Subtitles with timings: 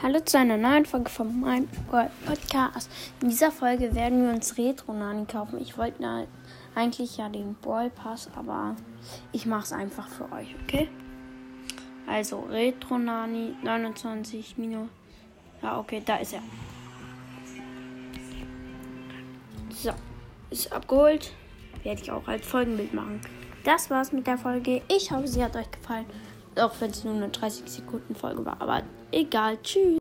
[0.00, 1.68] Hallo zu einer neuen Folge von meinem
[2.24, 2.88] Podcast.
[3.20, 5.60] In dieser Folge werden wir uns Retro Nani kaufen.
[5.60, 6.28] Ich wollte
[6.76, 8.76] eigentlich ja den Brawl Pass, aber
[9.32, 10.88] ich mache es einfach für euch, okay?
[12.06, 14.88] Also Retro Nani 29 Minus.
[15.62, 16.42] Ja, okay, da ist er.
[19.70, 19.90] So,
[20.50, 21.32] ist abgeholt.
[21.82, 23.20] Werde ich auch als Folgenbild machen.
[23.64, 24.80] Das war's mit der Folge.
[24.86, 26.06] Ich hoffe, sie hat euch gefallen.
[26.60, 28.60] Auch wenn es nur eine 30 Sekunden Folge war.
[28.60, 28.82] Aber
[29.12, 29.58] egal.
[29.62, 29.96] Tschüss.